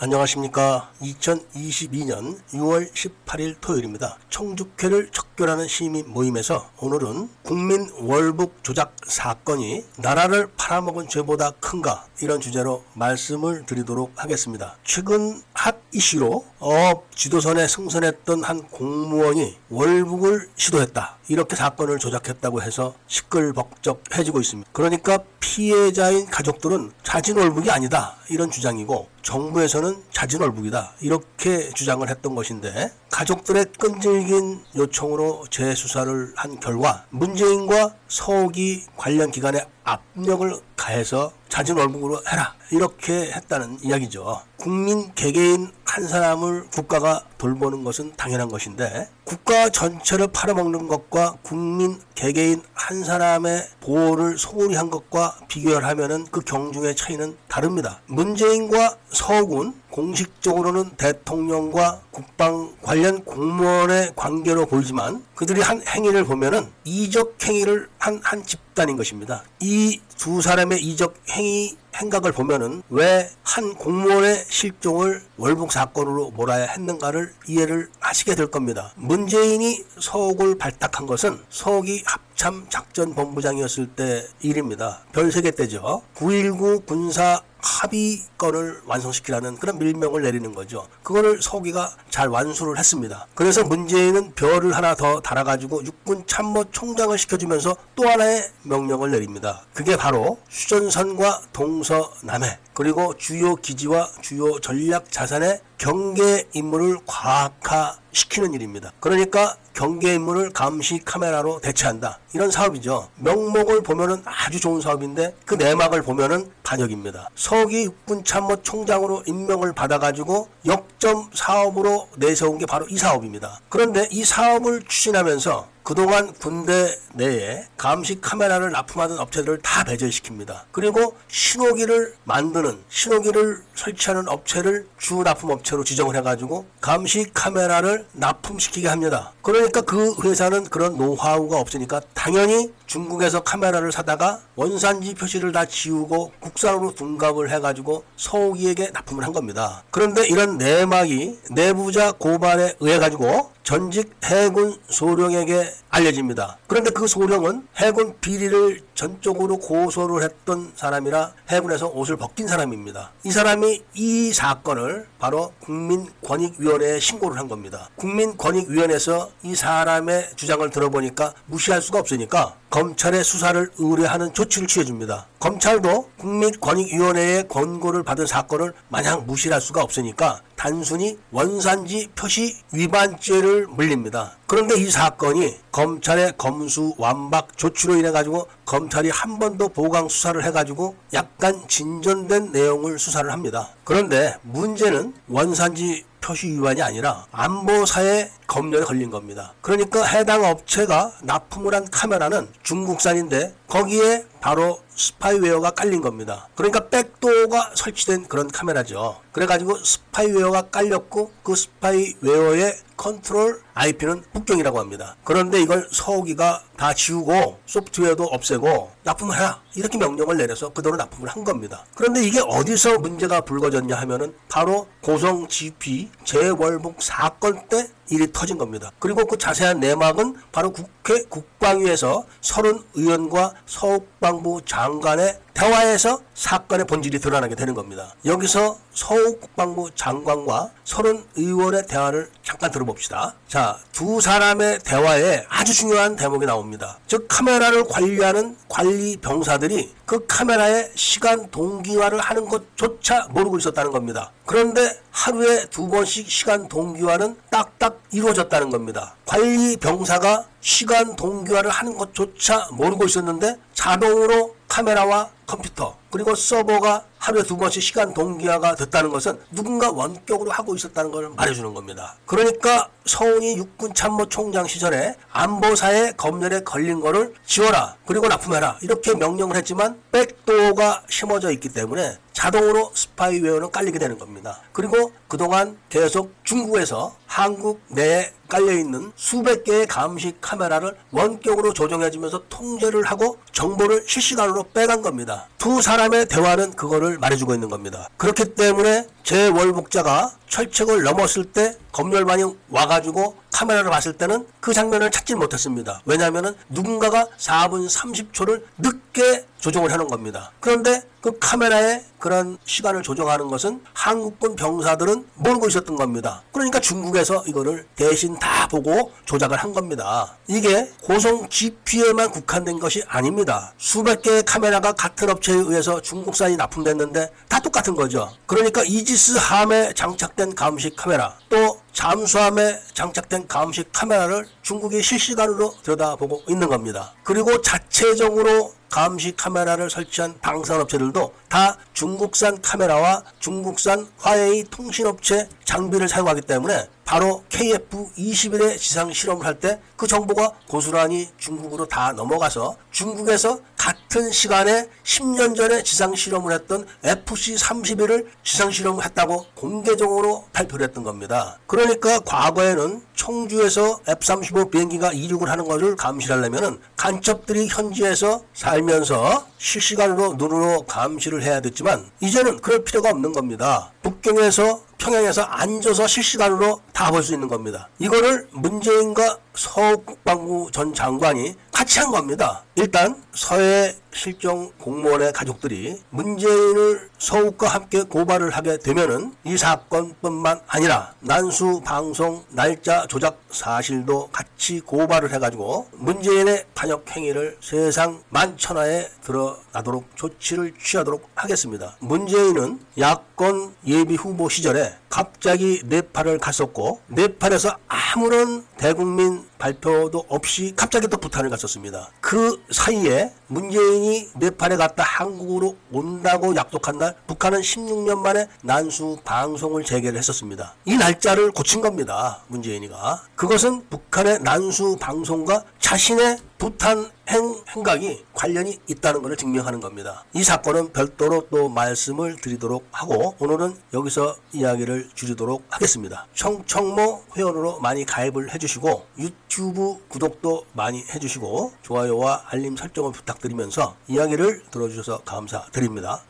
[0.00, 0.92] 안녕하십니까.
[1.02, 4.16] 2022년 6월 18일 토요일입니다.
[4.30, 12.84] 청주회를 척결하는 시민 모임에서 오늘은 국민 월북 조작 사건이 나라를 팔아먹은 죄보다 큰가 이런 주제로
[12.94, 14.76] 말씀을 드리도록 하겠습니다.
[14.84, 21.18] 최근 핫 이슈로 어업 지도선에 승선했던 한 공무원이 월북을 시도했다.
[21.26, 24.70] 이렇게 사건을 조작했다고 해서 시끌벅적해지고 있습니다.
[24.72, 28.14] 그러니까 피해자인 가족들은 자진 월북이 아니다.
[28.30, 30.92] 이런 주장이고 정부에서는 자진 월북이다.
[31.00, 40.54] 이렇게 주장을 했던 것인데 가족들의 끈질긴 요청으로 재수사를 한 결과 문재인과 서욱이 관련 기관에 압력을
[40.76, 44.42] 가해서 자진 월북으로 해라 이렇게 했다는 이야기죠.
[44.56, 52.62] 국민 개개인 한 사람을 국가가 돌보는 것은 당연한 것인데 국가 전체를 팔아먹는 것과 국민 개개인
[52.74, 58.00] 한 사람의 보호를 소홀히 한 것과 비교를 하면은 그 경중의 차이는 다릅니다.
[58.06, 67.88] 문재인과 서욱은 공식적으로는 대통령과 국방 관련 공무원의 관계로 보이지만 그들이 한 행위를 보면은 이적 행위를
[67.98, 69.42] 한 한 집단인 것입니다.
[69.60, 77.32] 이 두 사람의 이적 행위 행각을 보면은 왜 한 공무원의 실종을 월북 사건으로 몰아야 했는가를
[77.46, 78.92] 이해를 하시게 될 겁니다.
[78.96, 85.02] 문재인이 서욱을 발탁한 것은 서욱이 합참 작전 본부장이었을 때 일입니다.
[85.12, 86.02] 별세개 때죠.
[86.16, 90.86] 9.19 군사 합의 건을 완성시키라는 그런 밀명을 내리는 거죠.
[91.02, 93.26] 그거를 서기가 잘 완수를 했습니다.
[93.34, 99.62] 그래서 문재인은 별을 하나 더 달아가지고 육군 참모 총장을 시켜주면서 또 하나의 명령을 내립니다.
[99.74, 108.92] 그게 바로 수전선과 동서남해 그리고 주요 기지와 주요 전략 자산의 경계 임무를 과학화시키는 일입니다.
[108.98, 112.18] 그러니까 경계 임무를 감시 카메라로 대체한다.
[112.34, 113.08] 이런 사업이죠.
[113.14, 117.30] 명목을 보면은 아주 좋은 사업인데 그 내막을 보면은 반역입니다.
[117.36, 123.60] 서기 육군 참모 총장으로 임명을 받아가지고 역점 사업으로 내세운 게 바로 이 사업입니다.
[123.68, 130.64] 그런데 이 사업을 추진하면서 그동안 군대 내에 감시 카메라를 납품하던 업체들을 다 배제시킵니다.
[130.70, 139.32] 그리고 신호기를 만드는 신호기를 설치하는 업체를 주 납품 업체로 지정을 해가지고 감시 카메라를 납품시키게 합니다.
[139.40, 146.94] 그러니까 그 회사는 그런 노하우가 없으니까 당연히 중국에서 카메라를 사다가 원산지 표시를 다 지우고 국산으로
[146.94, 149.84] 둔갑을 해가지고 서욱이에게 납품을 한 겁니다.
[149.90, 156.56] 그런데 이런 내막이 내부자 고발에 의해 가지고 전직 해군 소령에게 알려집니다.
[156.66, 163.12] 그런데 그 소령은 해군 비리를 전적으로 고소를 했던 사람이라 해군에서 옷을 벗긴 사람입니다.
[163.22, 167.90] 이 사람이 이 사건을 바로 국민권익위원회에 신고를 한 겁니다.
[167.94, 175.28] 국민권익위원회에서 이 사람의 주장을 들어보니까 무시할 수가 없으니까 검찰의 수사를 의뢰하는 조치를 취해줍니다.
[175.38, 184.36] 검찰도 국민권익위원회의 권고를 받은 사건을 마냥 무시할 수가 없으니까 단순히 원산지 표시 위반죄를 물립니다.
[184.48, 190.44] 그런데 이 사건이 검찰의 검수 완박 조치로 인해 가지고 검찰이 한 번 더 보강 수사를
[190.44, 193.68] 해 가지고 약간 진전된 내용을 수사를 합니다.
[193.84, 199.52] 그런데 문제는 원산지 표시 위반이 아니라 안보사의 검열에 걸린 겁니다.
[199.60, 206.48] 그러니까 해당 업체가 납품을 한 카메라는 중국산인데 거기에 바로 spyware가 깔린 겁니다.
[206.56, 209.20] 그러니까 backdoor가 설치된 그런 카메라죠.
[209.32, 215.14] 그래가지고 spyware가 깔렸고 그 spyware의 컨트롤 IP는 북경이라고 합니다.
[215.22, 221.44] 그런데 이걸 서욱이가 다 지우고 소프트웨어도 없애고 납품을 해라 이렇게 명령을 내려서 그대로 납품을 한
[221.44, 221.84] 겁니다.
[221.94, 228.90] 그런데 이게 어디서 문제가 불거졌냐 하면은 바로 고성 GP 재월북 사건 때 일이 터진 겁니다.
[228.98, 237.18] 그리고 그 자세한 내막은 바로 국회 국방위에서 설훈 의원과 서욱 국방부 장관의 대화에서 사건의 본질이
[237.18, 238.14] 드러나게 되는 겁니다.
[238.24, 243.34] 여기서 서욱 국방부 장관과 설훈 의원의 대화를 잠깐 들어봅시다.
[243.48, 246.98] 자, 두 사람의 대화에 아주 중요한 대목이 나옵니다.
[247.08, 254.30] 즉 카메라를 관리하는 관리 병사들이 그 카메라의 시간 동기화를 하는 것조차 모르고 있었다는 겁니다.
[254.46, 259.16] 그런데 하루에 두 번씩 시간 동기화는 딱딱 이루어졌다는 겁니다.
[259.28, 267.58] 관리 병사가 시간 동기화를 하는 것조차 모르고 있었는데 자동으로 카메라와 컴퓨터 그리고 서버가 하루에 두
[267.58, 272.16] 번씩 시간 동기화가 됐다는 것은 누군가 원격으로 하고 있었다는 걸 말해주는 겁니다.
[272.24, 280.00] 그러니까 서훈이 육군 참모총장 시절에 안보사의 검열에 걸린 거를 지워라 그리고 납품해라 이렇게 명령을 했지만
[280.10, 284.60] 백도가 심어져 있기 때문에 자동으로 스파이웨어는 깔리게 되는 겁니다.
[284.72, 293.02] 그리고 그동안 계속 중국에서 한국 내에 깔려 있는 수백 개의 감시 카메라를 원격으로 조정해주면서 통제를
[293.04, 295.48] 하고 정보를 실시간으로 빼간 겁니다.
[295.58, 298.08] 두 사람의 대화는 그거를 말해주고 있는 겁니다.
[298.16, 305.34] 그렇기 때문에 제 월북자가 철책을 넘었을 때 검열반이 와가지고 카메라를 봤을 때는 그 장면을 찾지
[305.34, 306.00] 못했습니다.
[306.06, 310.52] 왜냐하면 누군가가 4분 30초를 늦게 조정을 하는 겁니다.
[310.60, 316.42] 그런데 그 카메라에 그런 시간을 조정하는 것은 한국군 병사들은 모르고 있었던 겁니다.
[316.52, 320.36] 그러니까 중국에서 이거를 대신 다 보고 조작을 한 겁니다.
[320.46, 323.72] 이게 고성 GP에만 국한된 것이 아닙니다.
[323.78, 328.30] 수백 개의 카메라가 같은 업체에 의해서 중국산이 납품됐는데 다 똑같은 거죠.
[328.46, 337.12] 그러니까 이지스함에 장착된 감시 카메라 또 잠수함에 장착된 감시 카메라를 중국이 실시간으로 들여다보고 있는 겁니다.
[337.24, 346.88] 그리고 자체적으로 감시 카메라를 설치한 방산업체들도 다 중국산 카메라와 중국산 화웨이 통신업체 장비를 사용하기 때문에
[347.04, 354.88] 바로 KF-21의 지상 실험을 할 때 그 정보가 고스란히 중국으로 다 넘어가서 중국에서 같은 시간에
[355.04, 361.58] 10년 전에 지상 실험을 했던 FC-31을 지상 실험을 했다고 공개적으로 발표를 했던 겁니다.
[361.66, 371.42] 그러니까 과거에는 청주에서 F-35 비행기가 이륙을 하는 것을 감시하려면 간첩들이 현지에서 살면서 실시간으로 눈으로 감시를
[371.42, 373.92] 해야 됐지만 이제는 그럴 필요가 없는 겁니다.
[374.02, 377.88] 북경에서 평양에서 앉아서 실시간으로 다 볼 수 있는 겁니다.
[378.00, 382.62] 이거를 문재인과 서욱 국방부 전 장관이 같이 한 겁니다.
[382.76, 391.80] 일단 서해 실종 공무원의 가족들이 문재인을 서욱과 함께 고발을 하게 되면은 이 사건뿐만 아니라 난수
[391.84, 401.28] 방송 날짜 조작 사실도 같이 고발을 해가지고 문재인의 반역 행위를 세상 만천하에 드러나도록 조치를 취하도록
[401.36, 401.96] 하겠습니다.
[402.00, 411.16] 문재인은 야권 예비 후보 시절에 갑자기 네팔을 갔었고 네팔에서 아무런 대국민 발표도 없이 갑자기 또
[411.16, 412.10] 부탄을 갔었습니다.
[412.20, 419.84] 그 사이에 문재인 이 네팔에 갔다 한국으로 온다고 약속한 날 북한은 16년 만에 난수 방송을
[419.84, 420.74] 재개를 했었습니다.
[420.86, 422.40] 이 날짜를 고친 겁니다.
[422.48, 423.22] 문재인이가.
[423.36, 430.24] 그것은 북한의 난수 방송과 자신의 부탄 행, 행각이 관련이 있다는 것을 증명하는 겁니다.
[430.32, 436.26] 이 사건은 별도로 또 말씀을 드리도록 하고 오늘은 여기서 이야기를 줄이도록 하겠습니다.
[436.34, 445.22] 청청모 회원으로 많이 가입을 해주시고 유튜브 구독도 많이 해주시고 좋아요와 알림 설정을 부탁드리면서 이야기를 들어주셔서
[445.24, 446.24] 감사드립니다.